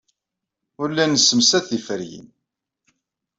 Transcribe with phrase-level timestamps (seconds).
[0.81, 2.27] Ur la nessemsad tiferyin.